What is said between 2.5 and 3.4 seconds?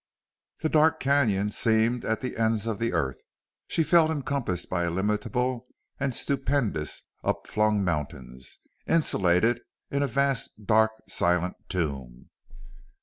of the earth.